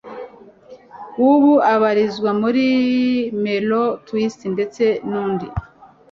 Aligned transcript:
W 1.23 1.23
ubu 1.33 1.51
ubarizwa 1.73 2.29
muri 2.41 2.65
Melo 3.43 3.83
Twist 4.05 4.39
ndetse 4.55 4.83
n'undi 5.09 5.47